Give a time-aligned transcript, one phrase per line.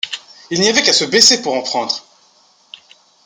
[0.49, 2.03] Il n’y avait qu’à se baisser pour en prendre!